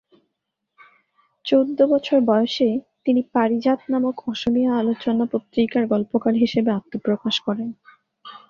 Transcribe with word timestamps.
চৌদ্দ 1.45 1.79
বৎসর 1.89 2.19
বয়সে 2.21 2.69
তিনি 3.05 3.21
"পারিজাত" 3.33 3.79
নামক 3.89 4.15
অসমীয়া 4.27 4.71
আলোচনা 4.75 5.25
পত্রিকায় 5.33 5.87
গল্পকার 5.87 6.33
হিসেবে 6.35 6.69
আত্মপ্রকাশ 6.71 7.35
করেন। 7.39 7.69